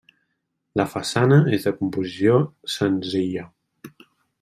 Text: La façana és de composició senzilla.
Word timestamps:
La 0.79 0.87
façana 0.93 1.37
és 1.59 1.69
de 1.69 1.75
composició 1.83 2.41
senzilla. 2.79 3.49